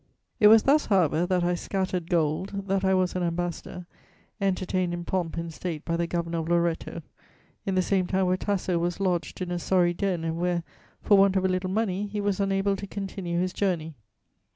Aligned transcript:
]"It 0.39 0.47
was 0.47 0.63
thus, 0.63 0.87
however, 0.87 1.27
that 1.27 1.43
I 1.43 1.53
'scattered 1.53 2.09
gold,' 2.09 2.65
that 2.67 2.83
I 2.83 2.95
was 2.95 3.15
an 3.15 3.21
ambassador, 3.21 3.85
entertained 4.41 4.95
in 4.95 5.05
pomp 5.05 5.37
and 5.37 5.53
state 5.53 5.85
by 5.85 5.95
the 5.95 6.07
Governor 6.07 6.39
of 6.39 6.49
Loretto, 6.49 7.03
in 7.67 7.75
the 7.75 7.83
same 7.83 8.07
town 8.07 8.25
where 8.25 8.35
Tasso 8.35 8.79
was 8.79 8.99
lodged 8.99 9.41
in 9.41 9.51
a 9.51 9.59
sorry 9.59 9.93
den 9.93 10.23
and 10.23 10.39
where, 10.39 10.63
for 11.03 11.19
want 11.19 11.35
of 11.35 11.45
a 11.45 11.47
little 11.47 11.69
money, 11.69 12.07
he 12.07 12.19
was 12.19 12.39
unable 12.39 12.75
to 12.77 12.87
continue 12.87 13.39
his 13.39 13.53
journey. 13.53 13.93